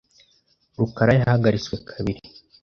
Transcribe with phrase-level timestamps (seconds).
[0.77, 2.21] rukara yahagaritswe kabiri.